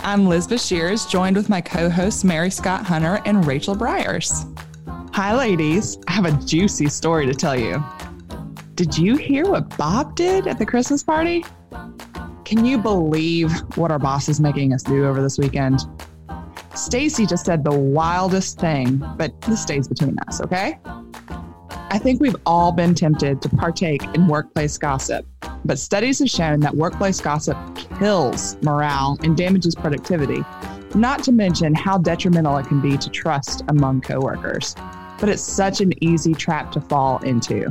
[0.00, 4.46] I'm Liz Bashirs, joined with my co hosts Mary Scott Hunter and Rachel Bryars.
[5.12, 5.98] Hi, ladies.
[6.08, 7.82] I have a juicy story to tell you.
[8.74, 11.44] Did you hear what Bob did at the Christmas party?
[12.44, 15.80] Can you believe what our boss is making us do over this weekend?
[16.74, 20.78] Stacy just said the wildest thing, but this stays between us, okay?
[21.92, 25.26] I think we've all been tempted to partake in workplace gossip,
[25.66, 27.54] but studies have shown that workplace gossip
[27.98, 30.42] kills morale and damages productivity,
[30.94, 34.74] not to mention how detrimental it can be to trust among coworkers.
[35.20, 37.70] But it's such an easy trap to fall into.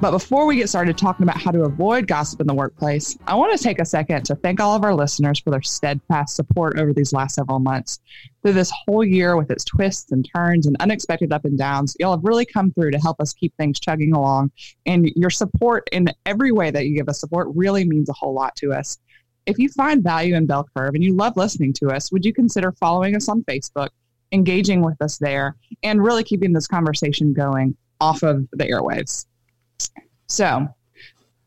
[0.00, 3.34] But before we get started talking about how to avoid gossip in the workplace, I
[3.34, 6.78] want to take a second to thank all of our listeners for their steadfast support
[6.78, 8.00] over these last several months.
[8.42, 12.12] Through this whole year with its twists and turns and unexpected up and downs, y'all
[12.12, 14.52] have really come through to help us keep things chugging along.
[14.86, 18.32] And your support in every way that you give us support really means a whole
[18.32, 18.96] lot to us.
[19.44, 22.32] If you find value in Bell Curve and you love listening to us, would you
[22.32, 23.90] consider following us on Facebook,
[24.32, 29.26] engaging with us there, and really keeping this conversation going off of the airwaves?
[30.26, 30.68] So,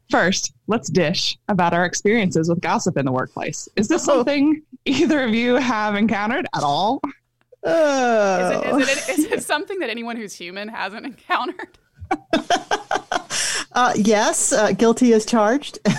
[0.09, 3.67] first, let's dish about our experiences with gossip in the workplace.
[3.75, 4.17] Is this Oh.
[4.17, 7.01] something either of you have encountered at all?
[7.63, 8.77] Oh.
[8.79, 11.77] Is it, is, it, is it something that anyone who's human hasn't encountered?
[13.75, 15.79] Uh, yes, uh, guilty as charged.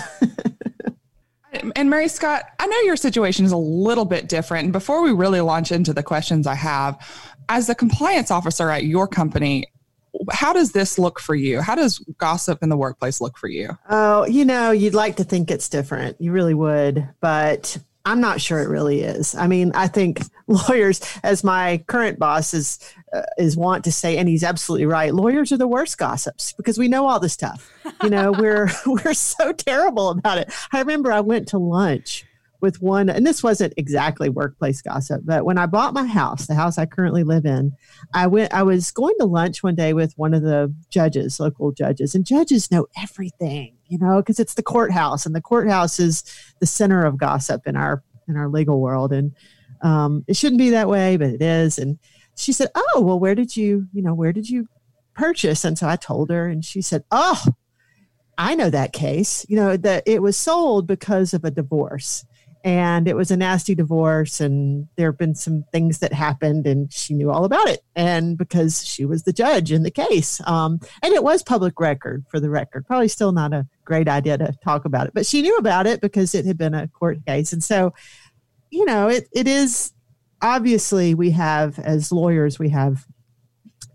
[1.77, 4.73] And Mary Scott, I know your situation is a little bit different.
[4.73, 6.97] Before we really launch into the questions I have,
[7.47, 9.65] as the compliance officer at your company,
[10.31, 11.61] how does this look for you?
[11.61, 13.77] How does gossip in the workplace look for you?
[13.89, 16.19] oh, you know, you'd like to think it's different.
[16.19, 19.33] You really would, but I'm not sure it really is.
[19.33, 22.79] I mean, I think lawyers, as my current boss is
[23.11, 25.13] uh, is want to say, and he's absolutely right.
[25.13, 27.71] Lawyers are the worst gossips because we know all this stuff.
[28.03, 30.53] You know, we're we're so terrible about it.
[30.71, 32.24] I remember I went to lunch
[32.61, 36.55] with one, and this wasn't exactly workplace gossip, but when I bought my house, the
[36.55, 37.73] house I currently live in,
[38.13, 38.53] I went.
[38.53, 42.25] I was going to lunch one day with one of the judges, local judges, and
[42.25, 46.23] judges know everything, you know, because it's the courthouse, and the courthouse is
[46.59, 49.35] the center of gossip in our in our legal world, and
[49.81, 51.77] um, it shouldn't be that way, but it is.
[51.77, 51.99] And
[52.35, 54.67] she said, "Oh, well, where did you, you know, where did you
[55.13, 57.41] purchase?" And so I told her, and she said, "Oh,
[58.37, 59.45] I know that case.
[59.49, 62.25] You know that it was sold because of a divorce."
[62.65, 66.91] And it was a nasty divorce and there have been some things that happened and
[66.91, 67.81] she knew all about it.
[67.95, 72.25] And because she was the judge in the case um, and it was public record
[72.27, 75.43] for the record probably still not a great idea to talk about it but she
[75.43, 77.53] knew about it because it had been a court case.
[77.53, 77.93] And so
[78.71, 79.93] you know it, it is
[80.41, 83.05] obviously we have as lawyers we have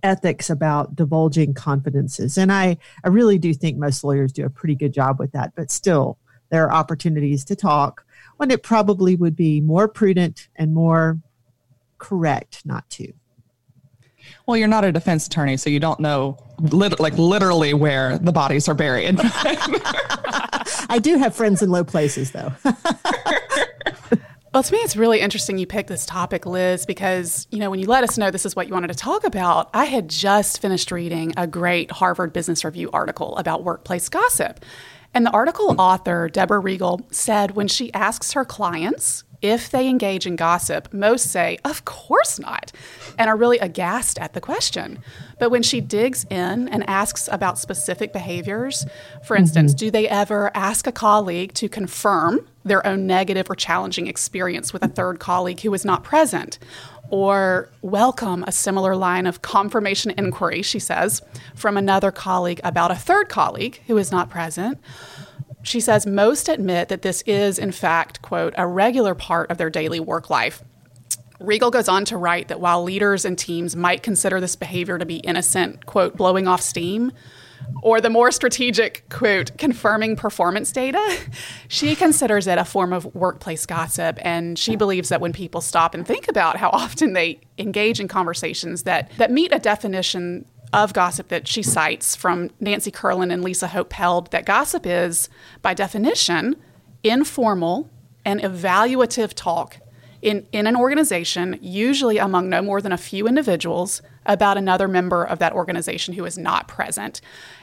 [0.05, 2.39] ethics about divulging confidences.
[2.39, 5.55] And i i really do think most lawyers do a pretty good job with that
[5.57, 6.19] but still
[6.53, 8.05] there are opportunities to talk
[8.41, 11.19] when it probably would be more prudent and more
[11.99, 13.13] correct not to.
[14.47, 18.33] Well, you're not a defense attorney, so you don't know lit- like literally where the
[18.33, 19.17] bodies are buried.
[19.23, 22.53] I do have friends in low places, though.
[24.53, 27.79] Well, to me, it's really interesting you picked this topic, Liz, because, you know, when
[27.79, 30.61] you let us know this is what you wanted to talk about, I had just
[30.61, 34.65] finished reading a great Harvard Business Review article about workplace gossip.
[35.13, 40.27] And the article author, Deborah Riegel, said when she asks her clients if they engage
[40.27, 42.73] in gossip, most say, of course not,
[43.19, 44.99] and are really aghast at the question.
[45.39, 48.85] But when she digs in and asks about specific behaviors,
[49.25, 49.43] for mm-hmm.
[49.43, 54.73] instance, do they ever ask a colleague to confirm their own negative or challenging experience
[54.73, 56.59] with a third colleague who is not present?
[57.11, 61.23] Or welcome a similar line of confirmation inquiry, she says,
[61.57, 64.79] from another colleague about a third colleague who is not present.
[65.63, 69.71] She says most admit that this is, in fact, quote, a regular part of their
[69.71, 70.63] daily work life.
[71.41, 75.07] Riegel goes on to write that while leaders and teams might consider this behavior to
[75.07, 77.13] be innocent, quote, blowing off steam,
[77.83, 81.19] or the more strategic, quote, confirming performance data,
[81.69, 84.19] she considers it a form of workplace gossip.
[84.23, 88.09] And she believes that when people stop and think about how often they engage in
[88.09, 93.43] conversations that, that meet a definition of gossip that she cites from Nancy Kurland and
[93.43, 95.29] Lisa Hope Pelled, that gossip is,
[95.63, 96.57] by definition,
[97.03, 97.91] informal
[98.25, 99.79] and evaluative talk
[100.23, 105.25] in, in an organization, usually among no more than a few individuals, about another member
[105.25, 107.21] of that organization who is not present.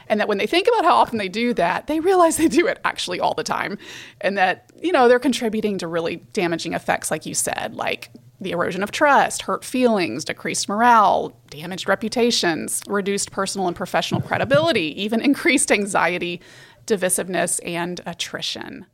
[0.09, 2.67] And that when they think about how often they do that, they realize they do
[2.67, 3.77] it actually all the time.
[4.21, 8.09] And that, you know, they're contributing to really damaging effects, like you said, like
[8.39, 15.01] the erosion of trust, hurt feelings, decreased morale, damaged reputations, reduced personal and professional credibility,
[15.01, 16.39] even increased anxiety,
[16.85, 18.85] divisiveness, and attrition.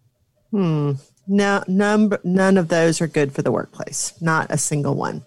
[0.52, 0.94] Hmm.
[1.28, 4.14] No, none, none of those are good for the workplace.
[4.22, 5.26] Not a single one.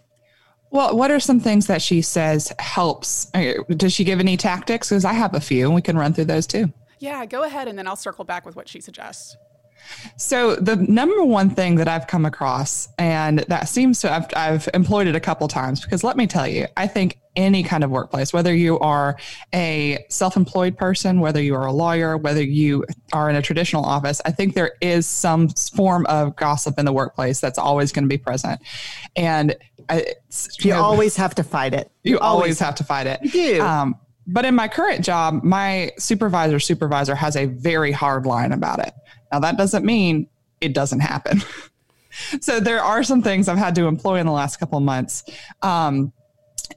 [0.71, 3.31] Well, what are some things that she says helps?
[3.35, 4.89] Uh, does she give any tactics?
[4.89, 6.73] Because I have a few, and we can run through those too.
[6.99, 9.37] Yeah, go ahead, and then I'll circle back with what she suggests.
[10.17, 14.69] So the number one thing that I've come across, and that seems to I've, I've
[14.75, 17.91] employed it a couple times because let me tell you, I think any kind of
[17.91, 19.17] workplace, whether you are
[19.55, 24.23] a self-employed person, whether you are a lawyer, whether you are in a traditional office,
[24.25, 28.09] I think there is some form of gossip in the workplace that's always going to
[28.09, 28.61] be present,
[29.15, 29.55] and
[29.88, 30.05] I, you,
[30.59, 31.91] you know, always have to fight it.
[32.03, 33.21] You, always, have to fight it.
[33.23, 33.61] You do.
[33.62, 33.97] Um,
[34.27, 38.93] but in my current job, my supervisor supervisor has a very hard line about it.
[39.33, 40.29] Now, that doesn't mean
[40.61, 41.43] it doesn't happen.
[42.41, 45.25] so there are some things I've had to employ in the last couple of months.
[45.62, 46.12] Um,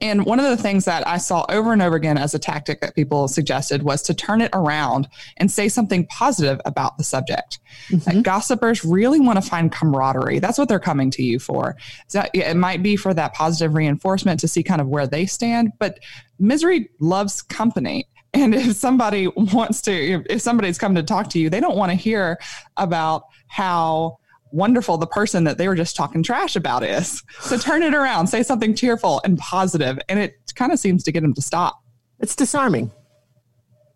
[0.00, 2.80] and one of the things that I saw over and over again as a tactic
[2.80, 7.58] that people suggested was to turn it around and say something positive about the subject.
[7.88, 8.22] Mm-hmm.
[8.22, 10.38] Gossipers really want to find camaraderie.
[10.38, 11.76] That's what they're coming to you for.
[12.06, 15.72] So it might be for that positive reinforcement to see kind of where they stand,
[15.78, 15.98] but
[16.38, 18.06] misery loves company.
[18.32, 21.90] And if somebody wants to, if somebody's come to talk to you, they don't want
[21.90, 22.38] to hear
[22.76, 24.19] about how
[24.52, 27.22] wonderful the person that they were just talking trash about is.
[27.40, 31.12] So turn it around, say something cheerful and positive, and it kind of seems to
[31.12, 31.82] get them to stop.
[32.18, 32.90] It's disarming.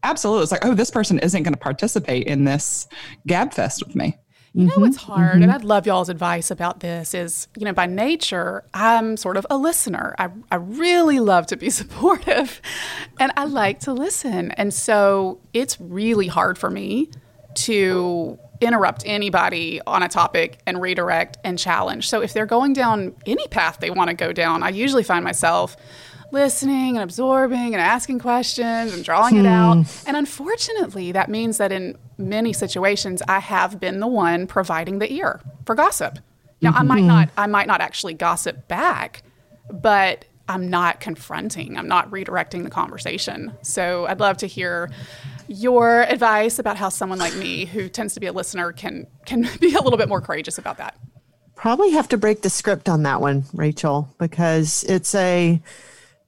[0.03, 0.43] Absolutely.
[0.45, 2.87] It's like, oh, this person isn't going to participate in this
[3.27, 4.19] gab fest with me.
[4.57, 5.13] You know what's mm-hmm.
[5.13, 5.43] hard, mm-hmm.
[5.43, 9.45] and I'd love y'all's advice about this is, you know, by nature, I'm sort of
[9.51, 10.15] a listener.
[10.17, 12.63] I, I really love to be supportive
[13.19, 14.53] and I like to listen.
[14.53, 17.11] And so it's really hard for me
[17.55, 22.09] to interrupt anybody on a topic and redirect and challenge.
[22.09, 25.25] So if they're going down any path they want to go down, I usually find
[25.25, 25.77] myself
[26.31, 29.41] listening and absorbing and asking questions and drawing hmm.
[29.41, 29.75] it out.
[29.75, 30.09] Hmm.
[30.09, 35.11] And unfortunately, that means that in many situations I have been the one providing the
[35.13, 36.19] ear for gossip.
[36.61, 36.79] Now, mm-hmm.
[36.79, 37.07] I might mm-hmm.
[37.09, 39.23] not I might not actually gossip back,
[39.71, 41.79] but I'm not confronting.
[41.79, 43.55] I'm not redirecting the conversation.
[43.63, 44.91] So, I'd love to hear
[45.49, 49.49] your advice about how someone like me who tends to be a listener can can
[49.61, 50.97] be a little bit more courageous about that.
[51.55, 55.61] Probably have to break the script on that one, Rachel, because it's a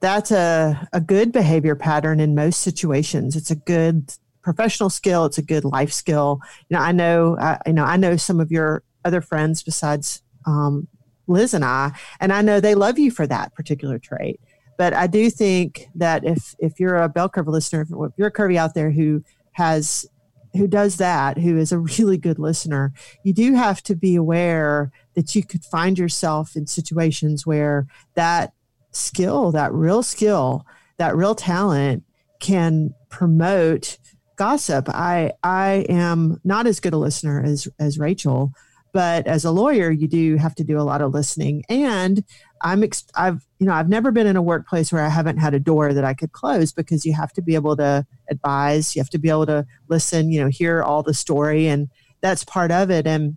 [0.01, 3.35] that's a, a good behavior pattern in most situations.
[3.37, 5.25] It's a good professional skill.
[5.25, 6.41] It's a good life skill.
[6.69, 10.23] You know, I know, uh, you know, I know some of your other friends besides
[10.47, 10.87] um,
[11.27, 14.41] Liz and I, and I know they love you for that particular trait.
[14.78, 18.32] But I do think that if if you're a bell curve listener, if you're a
[18.32, 20.06] curvy out there who has
[20.52, 22.93] who does that, who is a really good listener,
[23.23, 28.52] you do have to be aware that you could find yourself in situations where that
[28.93, 30.67] skill, that real skill,
[30.99, 32.05] that real talent
[32.40, 33.99] can promote
[34.37, 34.88] gossip.
[34.88, 38.52] I I am not as good a listener as as Rachel,
[38.97, 41.63] but as a lawyer, you do have to do a lot of listening.
[41.69, 42.25] And
[42.63, 45.53] I'm ex- I've you know I've never been in a workplace where I haven't had
[45.53, 49.01] a door that I could close because you have to be able to advise, you
[49.01, 51.91] have to be able to listen, you know, hear all the story, and
[52.23, 53.07] that's part of it.
[53.07, 53.37] And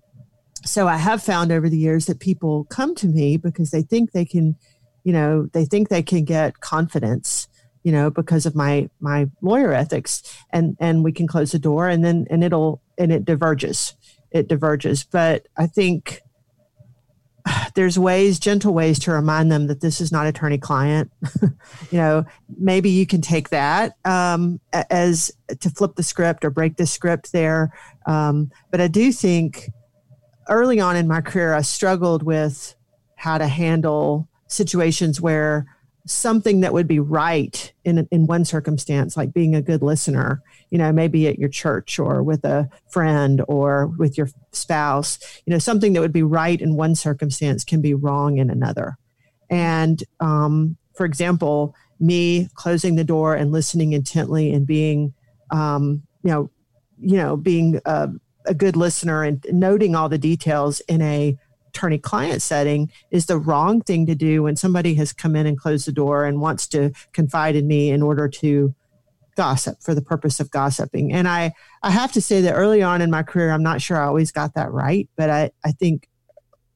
[0.64, 4.14] so I have found over the years that people come to me because they think
[4.14, 4.56] they can
[5.04, 7.50] you know they think they can get confidence
[7.84, 11.90] you know because of my my lawyer ethics and and we can close the door
[11.90, 13.96] and then and it'll and it diverges
[14.32, 15.04] it diverges.
[15.04, 16.22] But i think
[17.76, 21.12] there's ways gentle ways to remind them that this is not attorney client
[21.92, 22.26] you know
[22.58, 27.32] maybe you can take that um, as to flip the script or break the script
[27.32, 27.72] there.
[28.06, 29.70] Um, but i do think
[30.48, 32.76] early on in my career i struggled with
[33.16, 35.66] how to handle situations where
[36.06, 40.78] something that would be right in in one circumstance like being a good listener you
[40.78, 45.60] know maybe at your church or with a friend or with your spouse you know
[45.60, 48.98] something that would be right in one circumstance can be wrong in another.
[49.50, 55.14] And um, for example me closing the door and listening intently and being
[55.52, 56.50] um, you know
[57.02, 58.10] you know being a,
[58.46, 61.38] a good listener and noting all the details in a
[61.70, 65.58] attorney client setting is the wrong thing to do when somebody has come in and
[65.58, 68.74] closed the door and wants to confide in me in order to
[69.36, 71.14] gossip for the purpose of gossiping.
[71.14, 73.98] And I, I have to say that early on in my career, I'm not sure
[73.98, 76.10] I always got that right, but I, I think,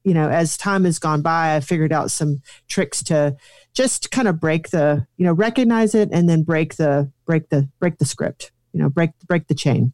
[0.03, 3.35] you know, as time has gone by, I figured out some tricks to
[3.73, 7.69] just kind of break the, you know, recognize it and then break the, break the,
[7.79, 9.93] break the script, you know, break, break the chain.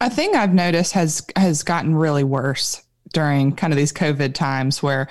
[0.00, 2.82] A thing I've noticed has has gotten really worse
[3.16, 5.08] during kind of these COVID times where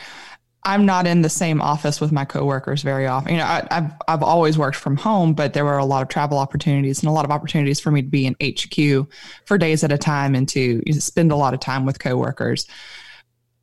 [0.63, 3.31] I'm not in the same office with my coworkers very often.
[3.31, 6.07] You know, I, have I've always worked from home, but there were a lot of
[6.07, 9.11] travel opportunities and a lot of opportunities for me to be in HQ
[9.47, 12.67] for days at a time and to spend a lot of time with coworkers.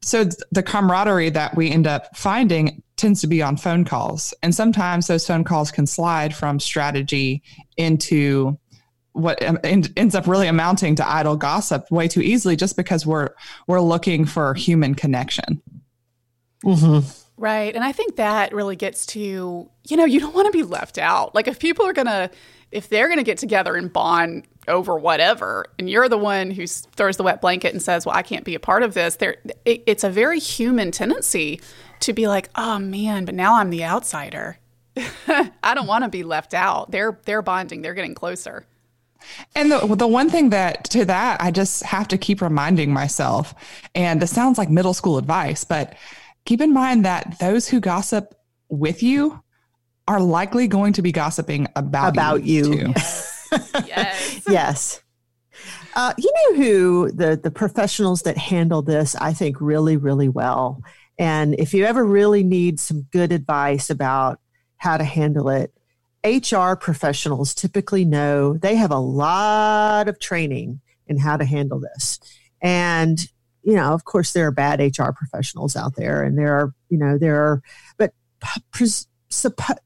[0.03, 4.53] So the camaraderie that we end up finding tends to be on phone calls, and
[4.53, 7.45] sometimes those phone calls can slide from strategy
[7.77, 8.59] into
[9.13, 13.31] what ends up really amounting to idle gossip way too easily, just because we're
[13.67, 15.63] we're looking for human connection.
[16.65, 17.07] Mm-hmm.
[17.37, 17.75] Right.
[17.75, 20.97] And I think that really gets to, you know, you don't want to be left
[20.97, 21.35] out.
[21.35, 22.31] Like if people are going to,
[22.71, 26.67] if they're going to get together and bond over whatever, and you're the one who
[26.67, 29.39] throws the wet blanket and says, well, I can't be a part of this, there,
[29.65, 31.61] it, it's a very human tendency
[32.01, 34.59] to be like, oh man, but now I'm the outsider.
[35.27, 36.91] I don't want to be left out.
[36.91, 38.67] They're, they're bonding, they're getting closer.
[39.55, 43.55] And the the one thing that to that I just have to keep reminding myself,
[43.95, 45.95] and this sounds like middle school advice, but
[46.45, 48.35] keep in mind that those who gossip
[48.69, 49.43] with you
[50.09, 52.73] are likely going to be gossiping about about you.
[52.73, 52.95] you.
[53.87, 54.43] yes.
[54.49, 55.03] yes.
[55.95, 60.83] Uh, you know who the the professionals that handle this, I think, really, really well.
[61.19, 64.41] And if you ever really need some good advice about
[64.79, 65.73] how to handle it,
[66.25, 72.21] HR professionals typically know they have a lot of training in how to handle this.
[72.61, 73.19] And
[73.63, 76.99] you know, of course, there are bad HR professionals out there, and there are, you
[76.99, 77.63] know, there are,
[77.97, 78.13] but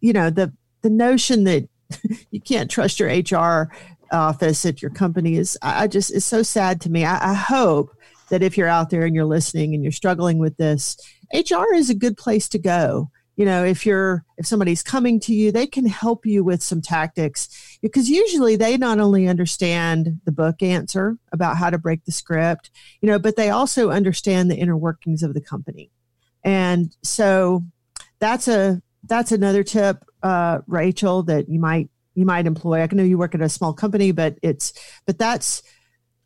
[0.00, 0.52] you know, the
[0.82, 1.68] the notion that
[2.30, 3.70] you can't trust your HR
[4.12, 7.04] office at your company is, I just, is so sad to me.
[7.04, 7.90] I, I hope
[8.30, 10.96] that if you're out there and you're listening and you're struggling with this,
[11.34, 15.34] HR is a good place to go you know if you're if somebody's coming to
[15.34, 17.78] you they can help you with some tactics.
[17.82, 22.70] Because usually they not only understand the book answer about how to break the script
[23.00, 25.90] you know but they also understand the inner workings of the company.
[26.44, 27.64] And so
[28.18, 32.82] that's a that's another tip uh, rachel that you might you might employ.
[32.82, 34.72] I know you work at a small company but it's
[35.06, 35.62] but that's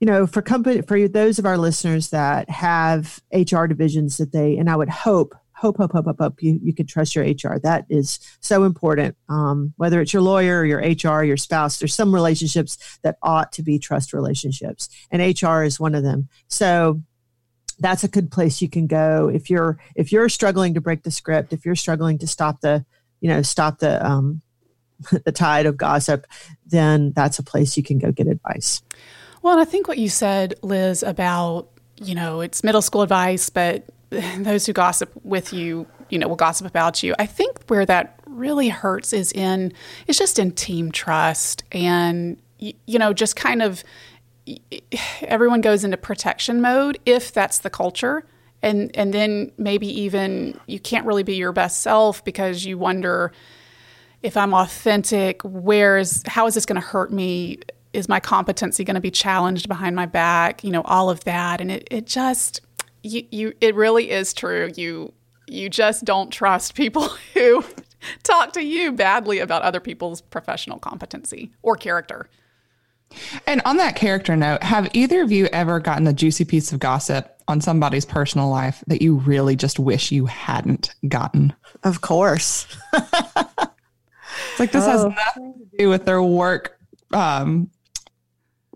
[0.01, 4.57] you know for company for those of our listeners that have hr divisions that they
[4.57, 7.59] and i would hope hope, hope, hope, hope, hope you, you can trust your HR.
[7.59, 9.15] That is so important.
[9.29, 13.63] Um, whether it's your lawyer, your HR, your spouse, there's some relationships that ought to
[13.63, 16.29] be trust relationships, and HR is one of them.
[16.49, 17.03] So
[17.79, 21.11] that's a good place you can go if you're if you're struggling to break the
[21.11, 22.85] script, if you're struggling to stop the
[23.21, 24.41] you know stop the um,
[25.25, 26.27] the tide of gossip,
[26.67, 28.83] then that's a place you can go get advice.
[29.43, 31.69] Well, I think what you said, Liz, about
[32.03, 33.87] you know it's middle school advice, but
[34.39, 37.15] those who gossip with you, you know, will gossip about you.
[37.19, 39.73] I think where that really hurts is in
[40.07, 43.85] it's just in team trust and you know just kind of
[45.23, 48.25] everyone goes into protection mode if that's the culture.
[48.63, 53.33] And and then maybe even you can't really be your best self because you wonder
[54.23, 57.61] if I'm authentic where is how is this going to hurt me?
[57.93, 60.63] Is my competency going to be challenged behind my back?
[60.63, 61.61] You know all of that.
[61.61, 62.61] And it, it just
[63.03, 64.71] you, you it really is true.
[64.77, 65.13] You
[65.47, 67.65] you just don't trust people who
[68.23, 72.29] talk to you badly about other people's professional competency or character.
[73.47, 76.79] And on that character note, have either of you ever gotten a juicy piece of
[76.79, 81.53] gossip on somebody's personal life that you really just wish you hadn't gotten?
[81.83, 82.69] Of course.
[82.93, 84.91] it's like this oh.
[84.91, 86.79] has nothing to do with their work
[87.13, 87.69] um,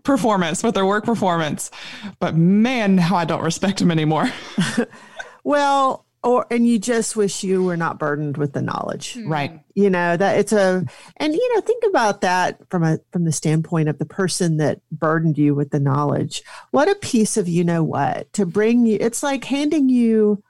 [0.05, 1.71] performance, with their work performance.
[2.19, 4.31] But man, how I don't respect them anymore.
[5.43, 9.13] well, or and you just wish you were not burdened with the knowledge.
[9.13, 9.29] Mm.
[9.29, 9.59] Right.
[9.75, 10.83] You know, that it's a
[11.17, 14.81] and you know, think about that from a from the standpoint of the person that
[14.91, 16.41] burdened you with the knowledge.
[16.71, 20.43] What a piece of you know what to bring you it's like handing you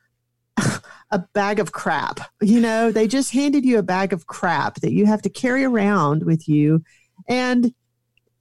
[1.12, 2.22] a bag of crap.
[2.42, 5.66] You know, they just handed you a bag of crap that you have to carry
[5.66, 6.84] around with you.
[7.28, 7.74] And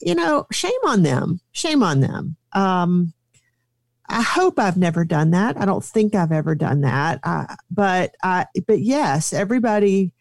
[0.04, 1.40] you know, shame on them.
[1.52, 2.36] Shame on them.
[2.52, 3.14] Um,
[4.08, 5.56] I hope I've never done that.
[5.58, 7.20] I don't think I've ever done that.
[7.22, 10.12] Uh, but uh, but yes, everybody,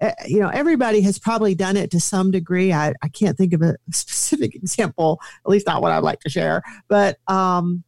[0.00, 2.72] uh, you know, everybody has probably done it to some degree.
[2.72, 6.30] I, I can't think of a specific example, at least not what I'd like to
[6.30, 6.62] share.
[6.88, 7.82] But um,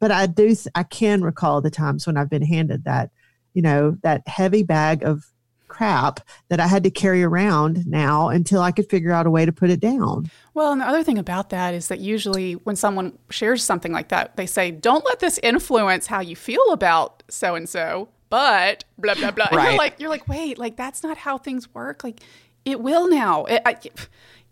[0.00, 0.56] but I do.
[0.74, 3.10] I can recall the times when I've been handed that,
[3.54, 5.24] you know, that heavy bag of
[5.72, 9.46] crap that I had to carry around now until I could figure out a way
[9.46, 10.30] to put it down.
[10.54, 14.08] Well, and the other thing about that is that usually when someone shares something like
[14.08, 18.84] that, they say, don't let this influence how you feel about so and so, but
[18.98, 19.48] blah, blah, blah.
[19.52, 19.58] Right.
[19.58, 22.04] And you're like, you're like, wait, like that's not how things work.
[22.04, 22.20] Like
[22.64, 23.44] it will now.
[23.46, 23.76] It, I,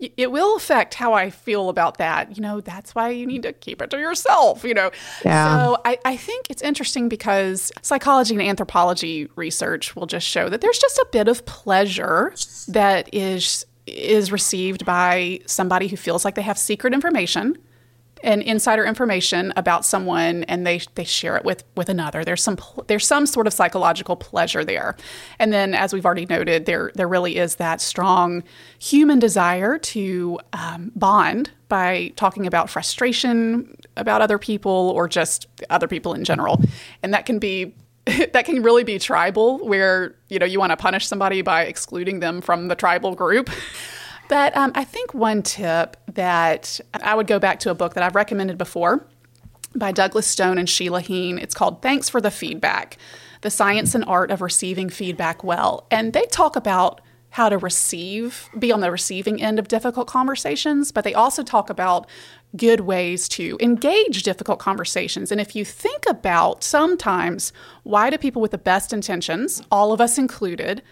[0.00, 2.36] it will affect how I feel about that.
[2.36, 4.90] You know, that's why you need to keep it to yourself, you know.
[5.24, 5.56] Yeah.
[5.56, 10.60] So I, I think it's interesting because psychology and anthropology research will just show that
[10.60, 12.34] there's just a bit of pleasure
[12.68, 17.58] that is is received by somebody who feels like they have secret information
[18.22, 22.24] and insider information about someone and they they share it with with another.
[22.24, 24.96] There's some there's some sort of psychological pleasure there.
[25.38, 28.42] And then as we've already noted there there really is that strong
[28.78, 35.88] human desire to um, bond by talking about frustration about other people or just other
[35.88, 36.60] people in general.
[37.02, 37.74] And that can be
[38.32, 42.20] that can really be tribal where you know you want to punish somebody by excluding
[42.20, 43.50] them from the tribal group
[44.30, 48.04] but um, I think one tip that I would go back to a book that
[48.04, 49.04] I've recommended before
[49.74, 51.36] by Douglas Stone and Sheila Heen.
[51.36, 52.96] It's called Thanks for the Feedback
[53.40, 55.84] The Science and Art of Receiving Feedback Well.
[55.90, 60.92] And they talk about how to receive, be on the receiving end of difficult conversations,
[60.92, 62.06] but they also talk about
[62.56, 65.32] good ways to engage difficult conversations.
[65.32, 70.00] And if you think about sometimes why do people with the best intentions, all of
[70.00, 70.82] us included,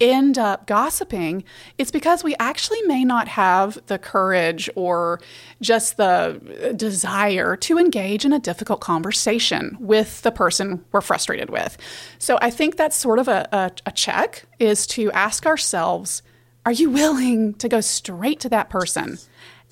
[0.00, 1.44] end up gossiping,
[1.76, 5.20] it's because we actually may not have the courage or
[5.60, 11.76] just the desire to engage in a difficult conversation with the person we're frustrated with.
[12.18, 16.22] So I think that's sort of a, a, a check is to ask ourselves,
[16.64, 19.18] are you willing to go straight to that person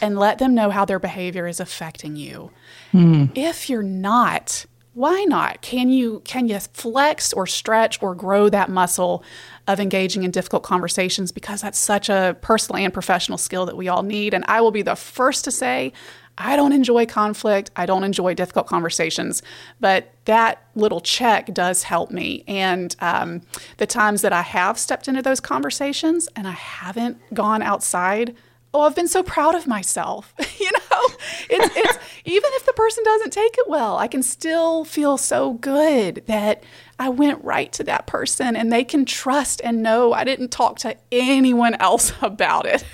[0.00, 2.50] and let them know how their behavior is affecting you?
[2.92, 3.26] Hmm.
[3.34, 4.66] If you're not,
[4.96, 5.60] why not?
[5.60, 9.22] Can you can you flex or stretch or grow that muscle
[9.68, 13.88] of engaging in difficult conversations because that's such a personal and professional skill that we
[13.88, 14.32] all need.
[14.32, 15.92] And I will be the first to say
[16.38, 17.70] I don't enjoy conflict.
[17.76, 19.42] I don't enjoy difficult conversations,
[19.80, 22.42] but that little check does help me.
[22.48, 23.42] And um,
[23.76, 28.34] the times that I have stepped into those conversations and I haven't gone outside
[28.76, 30.34] oh, I've been so proud of myself.
[30.60, 31.06] you know,
[31.48, 35.54] it's, it's even if the person doesn't take it well, I can still feel so
[35.54, 36.62] good that
[36.98, 40.78] I went right to that person and they can trust and know I didn't talk
[40.80, 42.84] to anyone else about it.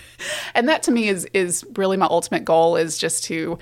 [0.54, 3.58] And that to me is is really my ultimate goal is just to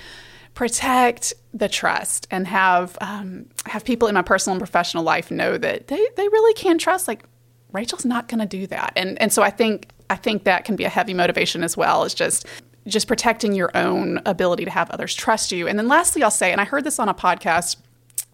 [0.53, 5.57] protect the trust and have um, have people in my personal and professional life know
[5.57, 7.25] that they, they really can trust like
[7.73, 8.93] Rachel's not going to do that.
[8.97, 12.05] And and so I think I think that can be a heavy motivation as well,
[12.05, 12.47] is just
[12.87, 15.69] just protecting your own ability to have others trust you.
[15.69, 17.77] And then lastly, I'll say, and I heard this on a podcast,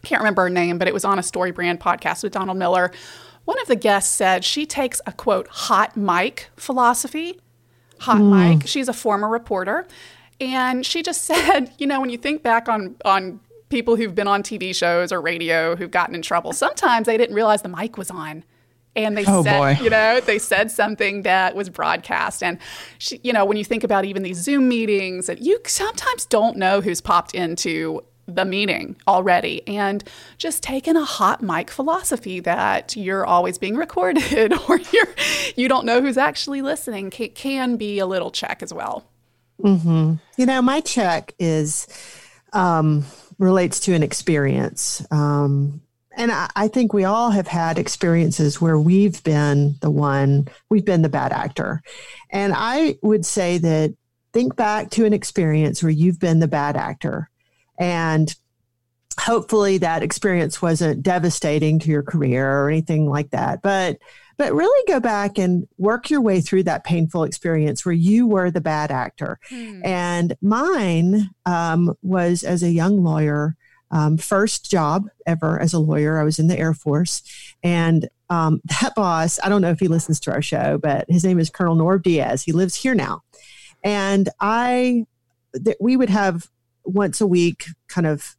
[0.02, 2.92] can't remember her name, but it was on a StoryBrand podcast with Donald Miller.
[3.44, 7.40] One of the guests said she takes a quote hot mic philosophy.
[8.00, 8.58] Hot mm.
[8.58, 8.68] mic.
[8.68, 9.86] She's a former reporter.
[10.40, 14.28] And she just said, you know, when you think back on on people who've been
[14.28, 17.98] on TV shows or radio who've gotten in trouble, sometimes they didn't realize the mic
[17.98, 18.44] was on
[18.96, 19.85] and they oh, said, boy.
[19.85, 22.42] you know, they said something that was broadcast.
[22.42, 22.59] And,
[22.98, 26.56] she, you know, when you think about even these Zoom meetings, that you sometimes don't
[26.56, 30.02] know who's popped into the meeting already and
[30.37, 35.14] just taking a hot mic philosophy that you're always being recorded or you're
[35.54, 39.06] you don't know who's actually listening can, can be a little check as well
[39.62, 40.14] mm-hmm.
[40.37, 41.87] you know my check is
[42.52, 43.04] um,
[43.38, 45.80] relates to an experience um,
[46.16, 50.85] and I, I think we all have had experiences where we've been the one, we've
[50.85, 51.83] been the bad actor.
[52.31, 53.94] And I would say that
[54.33, 57.31] think back to an experience where you've been the bad actor.
[57.79, 58.35] And
[59.18, 63.62] hopefully that experience wasn't devastating to your career or anything like that.
[63.62, 63.98] But
[64.38, 68.50] but really go back and work your way through that painful experience where you were
[68.50, 69.38] the bad actor.
[69.48, 69.81] Hmm.
[69.83, 73.57] And mine um, was as a young lawyer
[73.90, 76.18] um, first job ever as a lawyer.
[76.18, 77.22] I was in the Air Force.
[77.62, 81.25] And um, that boss, I don't know if he listens to our show, but his
[81.25, 82.42] name is Colonel Norv Diaz.
[82.42, 83.22] He lives here now.
[83.85, 85.07] And I,
[85.55, 86.49] th- we would have
[86.85, 88.37] once a week kind of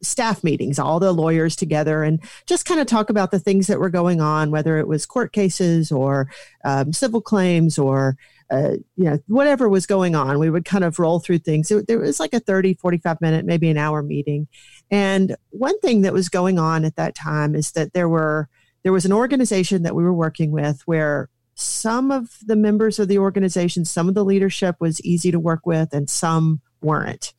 [0.00, 3.80] staff meetings, all the lawyers together, and just kind of talk about the things that
[3.80, 6.30] were going on, whether it was court cases or
[6.64, 8.16] um, civil claims or
[8.50, 11.70] uh, you know, whatever was going on, we would kind of roll through things.
[11.70, 14.48] It, there was like a 30, 45 minute, maybe an hour meeting.
[14.90, 18.48] And one thing that was going on at that time is that there were,
[18.82, 23.08] there was an organization that we were working with where some of the members of
[23.08, 27.34] the organization, some of the leadership was easy to work with and some weren't.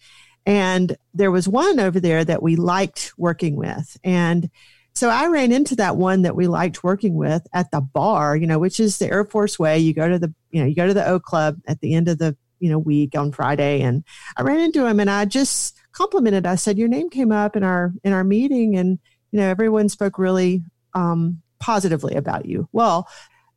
[0.45, 3.97] And there was one over there that we liked working with.
[4.03, 4.49] And
[4.93, 8.47] so I ran into that one that we liked working with at the bar, you
[8.47, 9.79] know, which is the Air Force way.
[9.79, 12.07] You go to the, you know, you go to the O Club at the end
[12.07, 13.81] of the, you know, week on Friday.
[13.81, 14.03] And
[14.37, 16.45] I ran into him and I just complimented.
[16.45, 18.99] I said, Your name came up in our in our meeting and
[19.31, 22.67] you know, everyone spoke really um positively about you.
[22.71, 23.07] Well,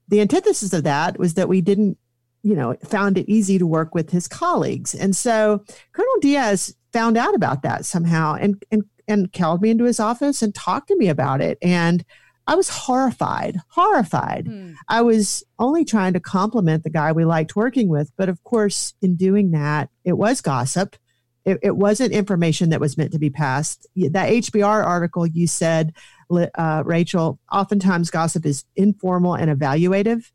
[0.08, 1.98] the antithesis of that was that we didn't
[2.42, 4.94] you know, found it easy to work with his colleagues.
[4.94, 9.84] And so Colonel Diaz found out about that somehow and, and, and called me into
[9.84, 11.56] his office and talked to me about it.
[11.62, 12.04] And
[12.46, 14.46] I was horrified, horrified.
[14.46, 14.74] Mm.
[14.88, 18.10] I was only trying to compliment the guy we liked working with.
[18.16, 20.96] But of course, in doing that, it was gossip.
[21.44, 23.86] It, it wasn't information that was meant to be passed.
[23.96, 25.94] That HBR article you said,
[26.30, 30.30] uh, Rachel, oftentimes gossip is informal and evaluative.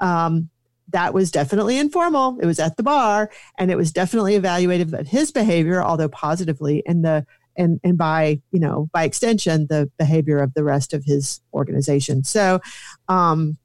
[0.00, 0.50] Um,
[0.90, 2.38] that was definitely informal.
[2.40, 6.82] It was at the bar, and it was definitely evaluative of his behavior, although positively,
[6.86, 7.26] and the
[7.58, 12.24] and and by you know by extension the behavior of the rest of his organization.
[12.24, 12.60] So,
[13.08, 13.58] um,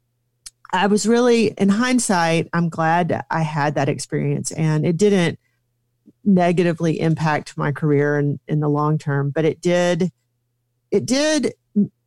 [0.74, 5.38] I was really, in hindsight, I'm glad I had that experience, and it didn't
[6.26, 10.12] negatively impact my career in, in the long term, but it did.
[10.90, 11.54] It did.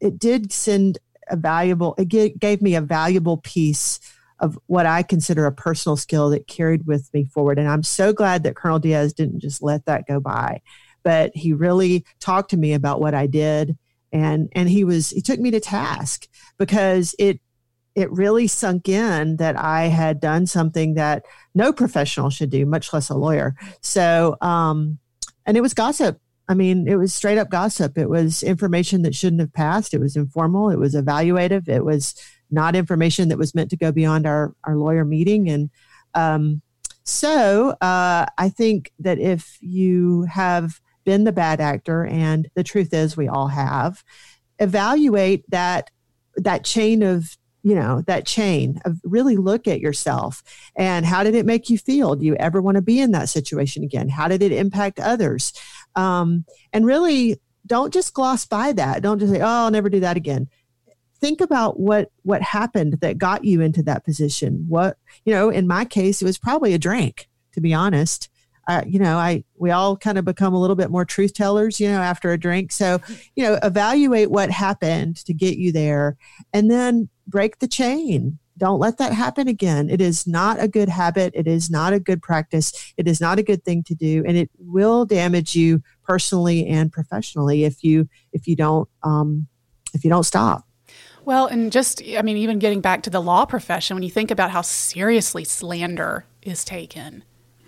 [0.00, 1.94] It did send a valuable.
[1.96, 4.00] It gave me a valuable piece
[4.40, 7.58] of what I consider a personal skill that carried with me forward.
[7.58, 10.60] And I'm so glad that Colonel Diaz didn't just let that go by,
[11.06, 13.78] but he really talked to me about what I did.
[14.10, 16.26] And, and he was, he took me to task
[16.58, 17.38] because it,
[17.94, 21.22] it really sunk in that I had done something that
[21.54, 23.54] no professional should do, much less a lawyer.
[23.82, 24.98] So, um,
[25.46, 26.18] and it was gossip.
[26.48, 27.96] I mean, it was straight up gossip.
[27.96, 29.94] It was information that shouldn't have passed.
[29.94, 30.70] It was informal.
[30.70, 31.68] It was evaluative.
[31.68, 32.16] It was
[32.50, 35.48] not information that was meant to go beyond our, our lawyer meeting.
[35.48, 35.70] And
[36.14, 36.62] um,
[37.04, 42.92] so uh, I think that if you have been the bad actor, and the truth
[42.92, 44.04] is we all have,
[44.58, 45.90] evaluate that
[46.36, 50.42] that chain of you know that chain of really look at yourself
[50.76, 52.14] and how did it make you feel?
[52.14, 54.08] Do you ever want to be in that situation again?
[54.08, 55.52] How did it impact others?
[55.94, 59.02] Um, and really don't just gloss by that.
[59.02, 60.48] Don't just say oh i'll never do that again.
[61.18, 64.66] Think about what what happened that got you into that position.
[64.68, 68.28] What you know in my case it was probably a drink to be honest
[68.86, 71.88] you know i we all kind of become a little bit more truth tellers you
[71.88, 72.72] know after a drink.
[72.72, 73.00] So
[73.34, 76.16] you know evaluate what happened to get you there
[76.52, 78.38] and then break the chain.
[78.58, 79.90] Don't let that happen again.
[79.90, 81.32] It is not a good habit.
[81.34, 82.72] It is not a good practice.
[82.96, 86.90] It is not a good thing to do and it will damage you personally and
[86.90, 89.46] professionally if you if you don't um,
[89.92, 90.64] if you don't stop.
[91.24, 94.30] Well, and just, I mean, even getting back to the law profession, when you think
[94.30, 97.24] about how seriously slander is taken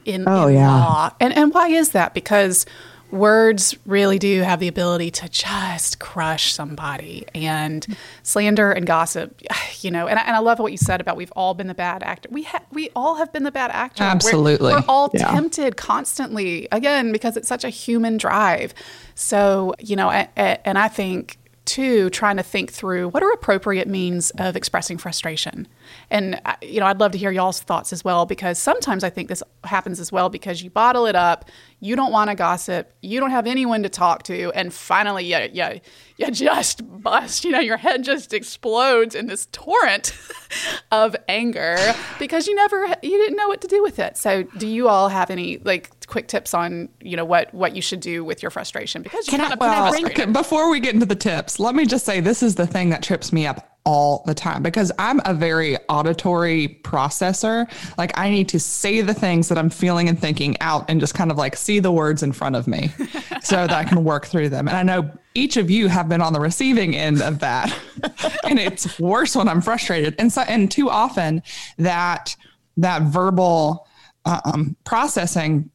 [0.09, 0.69] in, oh, in yeah.
[0.69, 1.11] law.
[1.21, 2.15] And, and why is that?
[2.15, 2.67] Because
[3.11, 7.27] words really do have the ability to just crush somebody.
[7.35, 7.87] And
[8.23, 9.41] slander and gossip,
[9.81, 11.75] you know, and I, and I love what you said about we've all been the
[11.75, 12.29] bad actor.
[12.33, 14.03] We, ha- we all have been the bad actor.
[14.03, 14.73] Absolutely.
[14.73, 15.31] We're, we're all yeah.
[15.31, 18.75] tempted constantly, again, because it's such a human drive.
[19.15, 24.31] So, you know, and I think two, trying to think through what are appropriate means
[24.39, 25.69] of expressing frustration.
[26.11, 29.29] And, you know, I'd love to hear y'all's thoughts as well, because sometimes I think
[29.29, 31.51] this happens as well because you bottle it up,
[31.81, 35.49] you don't want to gossip, you don't have anyone to talk to, and finally, you,
[35.53, 35.81] you,
[36.17, 37.45] you just bust.
[37.45, 40.17] You know, your head just explodes in this torrent
[40.91, 41.77] of anger
[42.19, 44.17] because you never, you didn't know what to do with it.
[44.17, 47.83] So, do you all have any, like, quick tips on you know what what you
[47.83, 49.93] should do with your frustration because you kind of well,
[50.33, 53.03] before we get into the tips let me just say this is the thing that
[53.03, 57.67] trips me up all the time because I'm a very auditory processor.
[57.97, 61.15] Like I need to say the things that I'm feeling and thinking out and just
[61.15, 62.91] kind of like see the words in front of me
[63.43, 64.69] so that I can work through them.
[64.69, 67.75] And I know each of you have been on the receiving end of that.
[68.45, 70.15] and it's worse when I'm frustrated.
[70.19, 71.43] And so and too often
[71.79, 72.37] that
[72.77, 73.87] that verbal
[74.27, 75.71] um, processing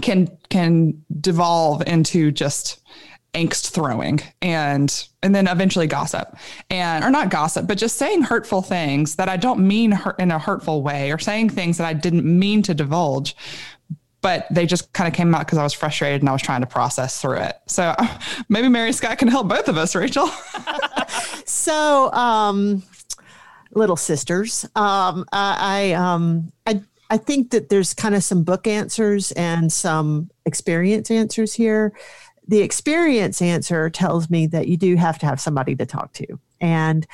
[0.00, 2.80] can can devolve into just
[3.34, 6.36] angst throwing and and then eventually gossip.
[6.70, 10.30] And or not gossip but just saying hurtful things that i don't mean hurt in
[10.30, 13.34] a hurtful way or saying things that i didn't mean to divulge
[14.20, 16.60] but they just kind of came out because i was frustrated and i was trying
[16.60, 17.56] to process through it.
[17.66, 17.94] So
[18.48, 20.28] maybe mary scott can help both of us rachel.
[21.44, 22.82] So um
[23.72, 29.30] little sisters um i um i I think that there's kind of some book answers
[29.32, 31.92] and some experience answers here
[32.48, 36.26] the experience answer tells me that you do have to have somebody to talk to.
[36.60, 37.06] And,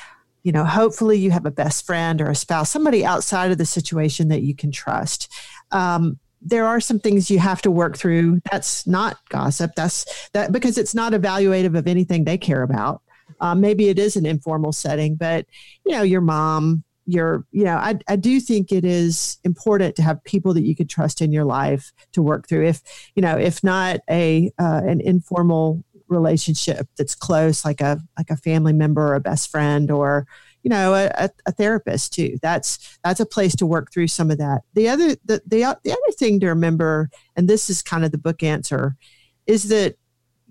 [0.42, 3.66] you know, hopefully you have a best friend or a spouse, somebody outside of the
[3.66, 5.30] situation that you can trust.
[5.70, 8.40] Um, there are some things you have to work through.
[8.50, 9.72] That's not gossip.
[9.76, 13.02] That's that because it's not evaluative of anything they care about.
[13.40, 15.46] Um, maybe it is an informal setting, but
[15.84, 20.02] you know, your mom, your you know I, I do think it is important to
[20.02, 22.66] have people that you could trust in your life to work through.
[22.66, 22.82] If
[23.14, 28.36] you know if not a uh, an informal relationship that's close like a like a
[28.36, 30.26] family member or a best friend or
[30.62, 34.30] you you know a, a, therapist too that's that's a place to work through some
[34.30, 34.62] of that.
[34.74, 38.18] The other the, the, the other thing to remember and this is kind of the
[38.18, 38.96] book answer
[39.46, 39.96] is that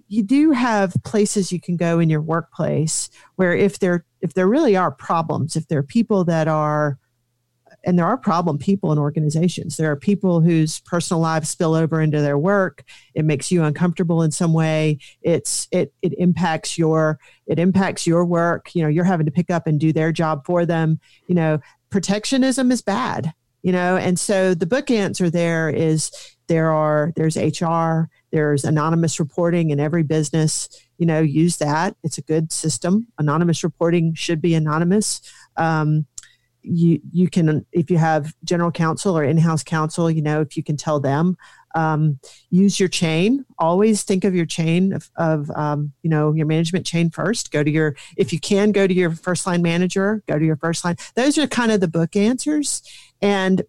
[0.07, 4.47] you do have places you can go in your workplace where if there if there
[4.47, 6.97] really are problems if there are people that are
[7.87, 9.77] and there are problem people in organizations.
[9.77, 12.83] There are people whose personal lives spill over into their work.
[13.13, 14.99] It makes you uncomfortable in some way.
[15.21, 18.75] It's it it impacts your it impacts your work.
[18.75, 20.99] You know, you're having to pick up and do their job for them.
[21.27, 23.33] You know, protectionism is bad.
[23.67, 26.09] You know, and so the book answer there is
[26.47, 30.69] there are there's HR, there's anonymous reporting in every business.
[30.97, 31.97] You know, use that.
[32.01, 33.07] It's a good system.
[33.19, 35.19] Anonymous reporting should be anonymous.
[35.57, 36.05] Um,
[36.61, 40.63] you you can if you have general counsel or in-house counsel you know if you
[40.63, 41.37] can tell them
[41.75, 43.45] um, use your chain.
[43.59, 47.51] Always think of your chain of, of um, you know your management chain first.
[47.51, 50.57] Go to your if you can go to your first line manager go to your
[50.57, 50.97] first line.
[51.15, 52.81] Those are kind of the book answers.
[53.21, 53.63] And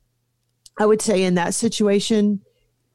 [0.81, 2.41] i would say in that situation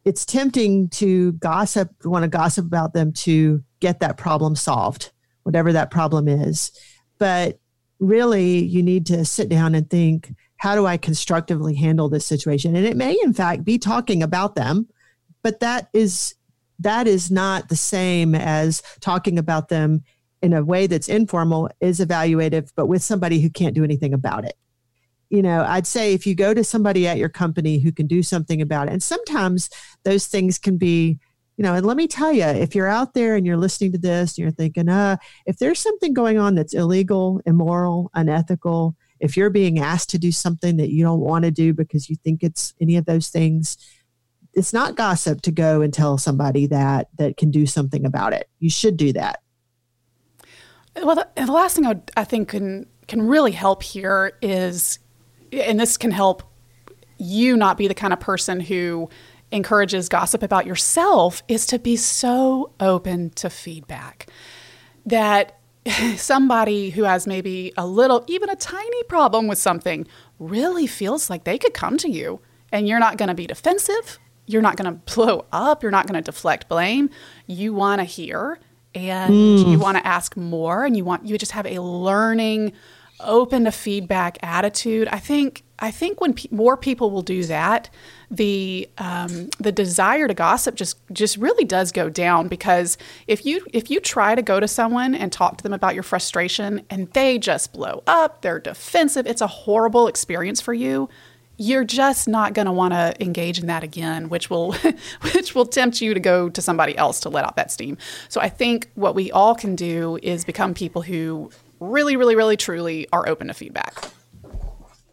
[0.06, 5.12] it's tempting to gossip want to gossip about them to get that problem solved
[5.44, 6.72] whatever that problem is.
[7.20, 7.60] But
[8.00, 12.74] really you need to sit down and think how do i constructively handle this situation?
[12.74, 14.88] And it may in fact be talking about them
[15.44, 16.36] but that is
[16.80, 20.04] that is not the same as talking about them
[20.42, 24.46] in a way that's informal is evaluative but with somebody who can't do anything about
[24.46, 24.56] it.
[25.30, 28.24] You know i'd say if you go to somebody at your company who can do
[28.24, 29.70] something about it and sometimes
[30.06, 31.20] those things can be
[31.58, 34.00] you know, and let me tell you, if you're out there and you're listening to
[34.00, 39.38] this and you're thinking, uh, if there's something going on that's illegal, immoral, unethical, if
[39.38, 42.44] you're being asked to do something that you don't want to do because you think
[42.44, 43.78] it's any of those things,
[44.54, 48.50] it's not gossip to go and tell somebody that that can do something about it.
[48.60, 49.40] You should do that.
[51.02, 55.00] Well, the, the last thing I, would, I think can can really help here is,
[55.54, 56.44] and this can help
[57.18, 59.10] you not be the kind of person who
[59.54, 64.28] encourages gossip about yourself is to be so open to feedback
[65.06, 65.60] that
[66.18, 70.08] somebody who has maybe a little, even a tiny problem with something
[70.40, 72.40] really feels like they could come to you
[72.72, 74.20] and you're not going to be defensive.
[74.46, 75.84] You're not going to blow up.
[75.84, 77.10] You're not going to deflect blame.
[77.48, 78.60] You want to hear
[78.96, 79.72] and mm.
[79.72, 82.74] you want to ask more and you want, you just have a learning,
[83.20, 85.08] open to feedback attitude.
[85.10, 87.90] I think, I think when pe- more people will do that,
[88.32, 93.66] the um, the desire to gossip just just really does go down because if you
[93.74, 97.12] if you try to go to someone and talk to them about your frustration and
[97.12, 101.10] they just blow up, they're defensive, it's a horrible experience for you.
[101.58, 104.72] You're just not going to want to engage in that again, which will
[105.34, 107.98] which will tempt you to go to somebody else to let out that steam.
[108.30, 112.56] So I think what we all can do is become people who really really really
[112.56, 114.14] truly are open to feedback.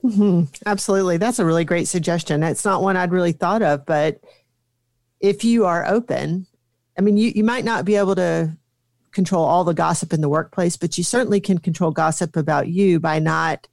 [0.05, 0.45] Mm-hmm.
[0.67, 1.17] Absolutely.
[1.19, 2.43] That's a really great suggestion.
[2.43, 4.21] It's not one I'd really thought of, but
[5.21, 6.47] if you are open,
[6.99, 8.57] I mean, you, you might not be able to
[9.13, 13.01] control all the gossip in the workplace, but you certainly can control gossip about you
[13.01, 13.67] by not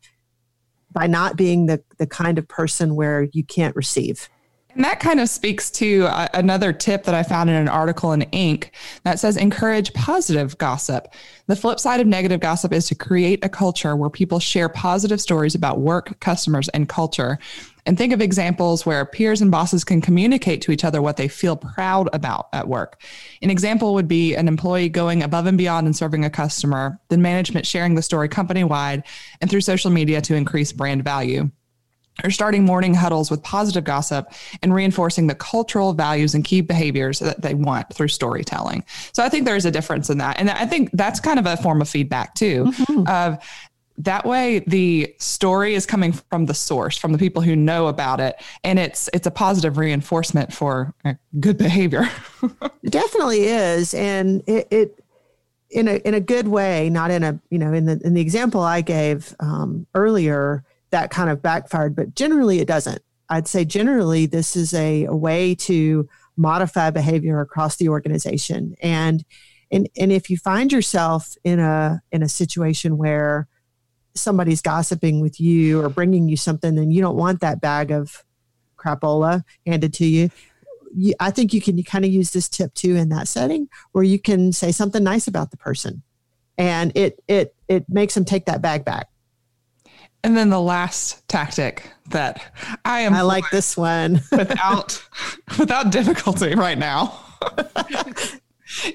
[0.91, 4.29] by not being the, the kind of person where you can't receive.
[4.77, 8.11] And that kind of speaks to uh, another tip that I found in an article
[8.11, 8.69] in Inc.
[9.01, 11.07] that says encourage positive gossip.
[11.47, 15.19] The flip side of negative gossip is to create a culture where people share positive
[15.19, 17.39] stories about work, customers, and culture.
[17.87, 21.27] And think of examples where peers and bosses can communicate to each other what they
[21.27, 23.01] feel proud about at work.
[23.41, 27.23] An example would be an employee going above and beyond and serving a customer, then
[27.23, 29.01] management sharing the story company wide
[29.41, 31.49] and through social media to increase brand value
[32.23, 37.19] are starting morning huddles with positive gossip and reinforcing the cultural values and key behaviors
[37.19, 38.83] that they want through storytelling.
[39.13, 40.39] So I think there's a difference in that.
[40.39, 42.65] And I think that's kind of a form of feedback too.
[42.65, 43.07] Mm-hmm.
[43.07, 43.37] Of
[43.99, 48.19] that way the story is coming from the source, from the people who know about
[48.19, 48.41] it.
[48.63, 50.93] And it's it's a positive reinforcement for
[51.39, 52.07] good behavior.
[52.83, 53.93] it definitely is.
[53.93, 55.03] And it, it
[55.69, 58.21] in a in a good way, not in a, you know, in the in the
[58.21, 60.63] example I gave um, earlier,
[60.97, 63.03] that kind of backfired, but generally it doesn't.
[63.29, 68.75] I'd say generally this is a, a way to modify behavior across the organization.
[68.81, 69.23] And
[69.69, 73.47] and and if you find yourself in a in a situation where
[74.15, 78.23] somebody's gossiping with you or bringing you something and you don't want that bag of
[78.75, 80.31] crapola handed to you,
[80.95, 84.03] you I think you can kind of use this tip too in that setting where
[84.03, 86.01] you can say something nice about the person
[86.57, 89.09] and it it it makes them take that bag back
[90.27, 92.43] and then the last tactic that
[92.83, 95.01] I am I like this one without
[95.57, 97.17] without difficulty right now.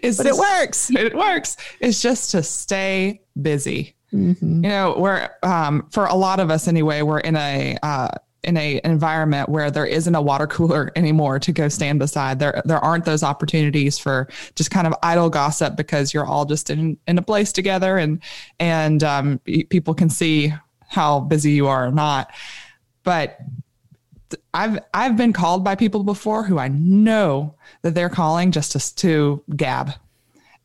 [0.02, 0.90] is but it works.
[0.90, 1.56] It works.
[1.80, 3.96] It's just to stay busy.
[4.12, 4.56] Mm-hmm.
[4.56, 8.08] You know, we're um, for a lot of us anyway, we're in a uh,
[8.44, 12.40] in a environment where there isn't a water cooler anymore to go stand beside.
[12.40, 16.68] There there aren't those opportunities for just kind of idle gossip because you're all just
[16.68, 18.20] in in a place together and
[18.60, 19.38] and um,
[19.70, 20.52] people can see
[20.92, 22.30] how busy you are or not.
[23.02, 23.38] But
[24.54, 28.94] I've I've been called by people before who I know that they're calling just to,
[28.96, 29.92] to gab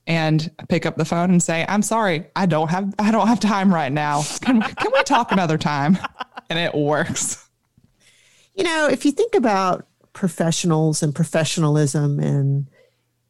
[0.06, 3.40] and pick up the phone and say, "I'm sorry, I don't have I don't have
[3.40, 4.24] time right now.
[4.42, 5.98] Can, can we talk another time?"
[6.50, 7.46] And it works.
[8.56, 12.68] You know, if you think about professionals and professionalism and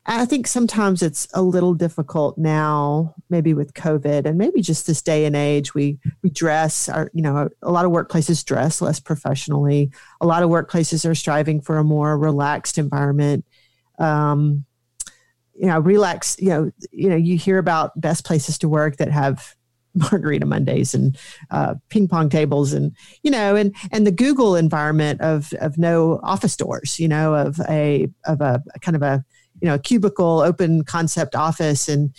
[0.09, 5.01] I think sometimes it's a little difficult now, maybe with COVID and maybe just this
[5.01, 5.73] day and age.
[5.73, 9.91] We we dress our, you know, a lot of workplaces dress less professionally.
[10.21, 13.45] A lot of workplaces are striving for a more relaxed environment.
[13.99, 14.63] Um,
[15.53, 16.37] you know, relax.
[16.39, 19.55] You know, you know, you hear about best places to work that have
[19.93, 21.17] margarita mondays and
[21.51, 26.19] uh, ping pong tables and you know and and the google environment of of no
[26.21, 29.25] office doors you know of a of a, a kind of a
[29.61, 31.87] you know cubicle open concept office.
[31.87, 32.13] And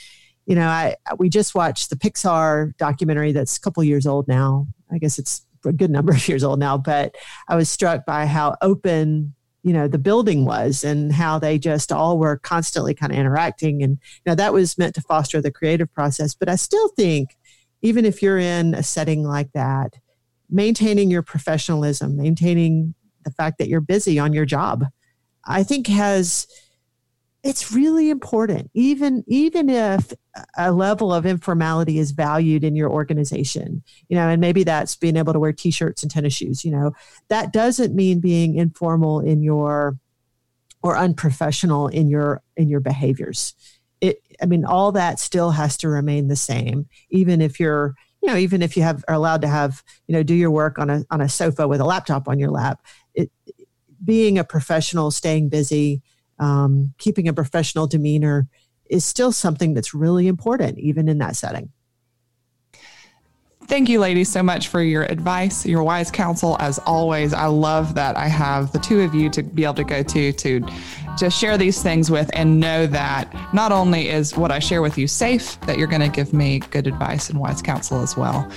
[0.47, 4.67] you know i we just watched the pixar documentary that's a couple years old now.
[4.91, 7.17] I guess it's a good number of years old now but
[7.49, 11.93] i was struck by how open you know the building was and how they just
[11.93, 13.83] all were constantly kind of interacting.
[13.83, 16.35] And you know that was meant to foster the creative process.
[16.35, 17.37] But i still think
[17.83, 19.97] even if you're in a setting like that
[20.51, 24.87] maintaining your professionalism maintaining the fact that you're busy on your job
[25.45, 26.47] i think has
[27.45, 30.13] it's really important even even if
[30.57, 35.17] a level of informality is valued in your organization you know and maybe that's being
[35.17, 36.93] able to wear t-shirts and tennis shoes you know
[37.29, 39.97] that doesn't mean being informal in your
[40.83, 43.55] or unprofessional in your in your behaviors.
[44.01, 48.29] It i mean all that still has to remain the same even if you're you
[48.29, 50.89] know even if you have are allowed to have you know do your work on
[50.89, 52.81] a on a sofa with a laptop on your lap
[53.15, 53.33] it
[54.05, 56.01] being a professional staying busy
[56.39, 58.49] um, keeping a professional demeanor
[58.89, 61.71] is still something that's really important, even in that setting.
[63.67, 66.57] Thank you, ladies, so much for your advice, your wise counsel.
[66.59, 69.85] As always, I love that I have the two of you to be able to
[69.85, 70.67] go to to
[71.19, 74.97] to share these things with, and know that not only is what I share with
[74.97, 78.51] you safe, that you're going to give me good advice and wise counsel as well.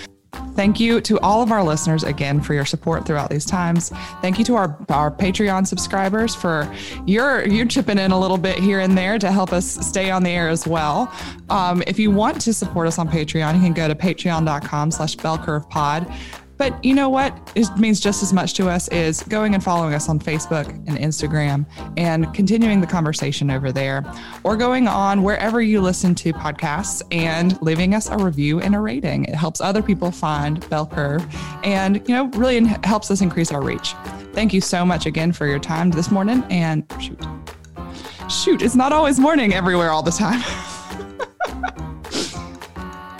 [0.56, 3.90] Thank you to all of our listeners again for your support throughout these times.
[4.22, 6.74] Thank you to our, our Patreon subscribers for
[7.06, 10.24] your you chipping in a little bit here and there to help us stay on
[10.24, 11.12] the air as well.
[11.50, 15.16] Um, if you want to support us on Patreon, you can go to patreon.com slash
[15.18, 16.14] bellcurvepod.
[16.62, 17.36] But you know what?
[17.56, 20.96] It means just as much to us is going and following us on Facebook and
[20.96, 21.66] Instagram
[21.98, 24.06] and continuing the conversation over there,
[24.44, 28.80] or going on wherever you listen to podcasts and leaving us a review and a
[28.80, 29.26] rating.
[29.26, 31.26] It helps other people find Bell Curve
[31.64, 33.96] and, you know, really helps us increase our reach.
[34.32, 36.44] Thank you so much again for your time this morning.
[36.52, 37.20] And shoot,
[38.30, 40.42] shoot, it's not always morning everywhere all the time.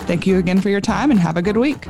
[0.06, 1.88] Thank you again for your time and have a good week.